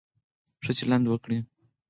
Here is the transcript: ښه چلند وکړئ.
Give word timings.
ښه 0.63 0.71
چلند 0.77 1.05
وکړئ. 1.07 1.37